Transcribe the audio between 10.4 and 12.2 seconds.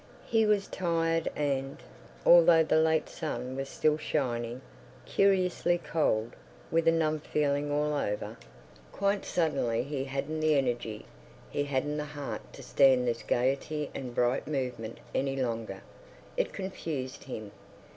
energy, he hadn't the